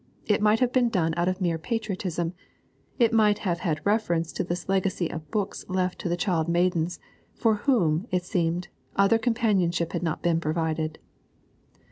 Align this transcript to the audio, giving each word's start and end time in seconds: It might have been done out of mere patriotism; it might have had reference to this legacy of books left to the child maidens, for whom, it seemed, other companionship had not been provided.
It 0.25 0.41
might 0.41 0.61
have 0.61 0.73
been 0.73 0.89
done 0.89 1.13
out 1.15 1.27
of 1.27 1.39
mere 1.41 1.59
patriotism; 1.59 2.33
it 2.97 3.13
might 3.13 3.37
have 3.45 3.59
had 3.59 3.85
reference 3.85 4.31
to 4.31 4.43
this 4.43 4.67
legacy 4.67 5.11
of 5.11 5.29
books 5.29 5.63
left 5.67 5.99
to 5.99 6.09
the 6.09 6.17
child 6.17 6.47
maidens, 6.49 6.99
for 7.35 7.53
whom, 7.69 8.07
it 8.09 8.23
seemed, 8.25 8.69
other 8.95 9.19
companionship 9.19 9.91
had 9.93 10.01
not 10.01 10.23
been 10.23 10.39
provided. 10.39 10.97